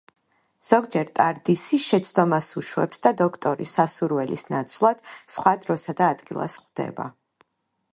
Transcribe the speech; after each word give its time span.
ზოგჯერ 0.69 1.11
ტარდისი 1.19 1.79
შეცდომას 1.83 2.49
უშვებს 2.63 3.03
და 3.05 3.13
დოქტორი 3.21 3.69
სასურველის 3.75 4.49
ნაცვლად 4.57 5.05
სხვა 5.37 5.59
დროსა 5.69 6.01
და 6.03 6.13
ადგილას 6.17 6.63
ხვდება. 6.65 7.13